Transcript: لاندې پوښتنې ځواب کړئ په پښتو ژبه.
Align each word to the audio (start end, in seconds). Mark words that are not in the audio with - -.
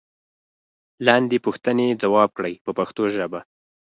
لاندې 1.05 1.37
پوښتنې 1.45 1.87
ځواب 2.03 2.29
کړئ 2.37 2.53
په 2.65 2.71
پښتو 2.77 3.03
ژبه. 3.15 3.39